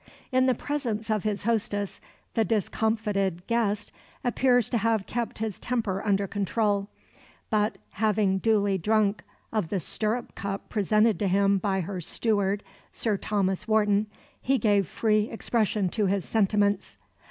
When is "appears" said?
4.23-4.67